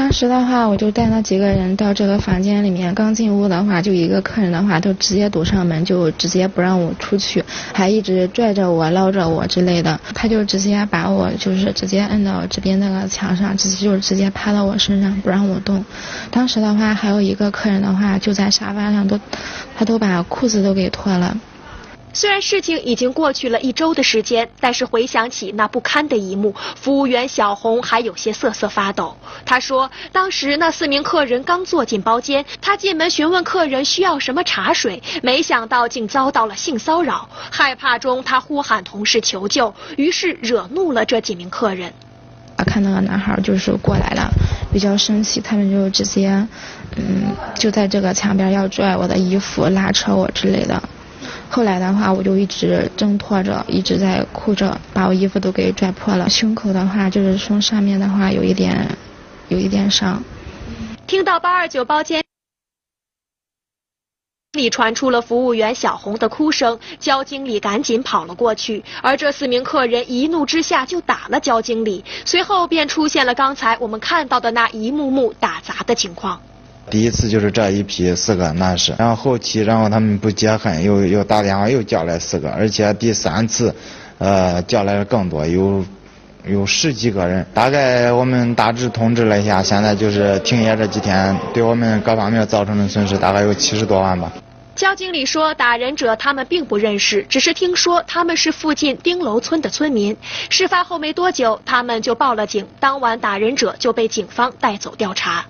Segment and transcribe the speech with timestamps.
[0.00, 10.00] 当时的话，我就带那几个人到这个房间里面，刚进屋的话，就一个客人的话，就直接堵上门，就直接不让我出去，还一直拽着我、捞着我之类的。
[10.14, 15.84] 他就直接把我就是直接摁到这边那个墙上，直接就直接趴到我身上，不让我动。
[16.30, 19.20] 当时的话，还有一个客人的话，就在沙发上都，
[19.76, 21.36] 他都把裤子都给脱了。
[22.12, 29.16] 虽然事情已经过去了一周的时间，但是回想起那不堪的一幕，服务员小红还有些瑟瑟发抖。
[29.46, 37.28] 她说，当时那四名客人刚坐进包间，她进门询问客人需要什么茶水，没想到竟遭到了性骚扰。
[37.50, 41.92] 害怕中，她呼喊同事求救，于是惹怒了这几名客人。
[42.56, 44.28] 啊看那个男孩就是过来了，
[44.72, 46.28] 比较生气，他们就直接，
[46.96, 50.82] 嗯，就在这个墙边要拽我的衣服、拉扯我之类的。
[51.52, 56.30] 后来的话，我就一直挣脱着，一直在哭着，把我衣服都给拽破了。
[56.30, 58.86] 胸口的话，就是从上面的话有一点，
[59.48, 60.22] 有一点伤。
[61.08, 62.22] 听到八二九包间
[64.52, 76.40] 里传出了服务员小红的哭声，焦经理赶紧跑了过去，而这四名客人一怒之下就打了焦经理，随后便出现了刚才我们看到的那一幕幕打砸的情况。
[76.90, 83.74] 第一次就是这一批四个男士，然后后期，然后他们不解恨，又又打电话又叫来四个，而且第三次，
[84.18, 85.84] 呃，叫来了更多，有
[86.44, 87.46] 有十几个人。
[87.54, 94.32] 大概我们大致通知了一下，现在就是停业这几天，对我们各方面造成的损失大概有七十多万吧。
[94.74, 100.16] 焦经理说，打人者他们并不认识，只是听说他们是附近丁楼村的村民。
[100.48, 105.44] 事发后没多久，他们就报了警，当晚打人者就被警方带走调查。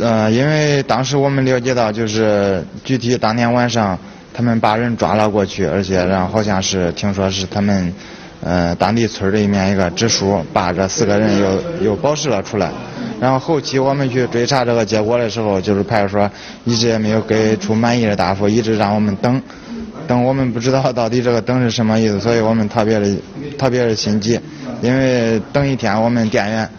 [0.00, 3.98] 呃，因为当时我们了解到，就是具体当天晚上
[4.32, 7.92] 他们把人抓了过去，而且然后好像是听说是他们
[8.40, 12.70] 呃当地村里面一个支书把这四个人又又保释了出来。
[13.20, 16.30] 然后后期我们去追查这个结果的时候，就是派出所
[16.64, 19.42] 一直也没有给出满意的答复，一直让我们等，
[20.06, 23.16] 等我们不知道到底这个等是什么意思，所以我们特别的
[23.58, 24.38] 特别的心急，
[24.80, 26.70] 因为等一天我们店员。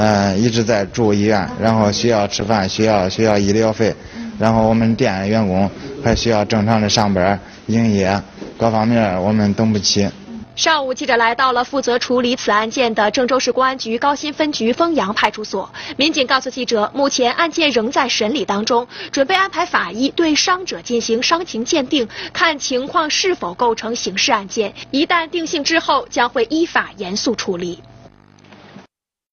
[0.00, 3.92] 嗯，一直在住医院，然后需要吃饭，需要需要医疗费，
[4.38, 5.68] 然后我们店员工
[6.04, 7.36] 还需要正常的上班、
[7.66, 8.22] 营业，
[8.56, 10.08] 各方面我们等不起。
[10.54, 27.80] 上午，记者来到了负责处理此案件的郑州市公安局高新分局丰阳派出所，民警告诉记者，目前案件仍在审理当中，准备安排法医对伤者进行伤情鉴定，看情况是否构成刑事案件，一旦定性之后，将会依法严肃处理。